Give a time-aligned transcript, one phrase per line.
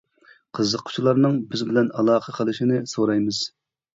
[0.59, 3.45] قىزىققۇچىلارنىڭ بىز بىلەن ئالاقە قىلىشىنى سورايمىز.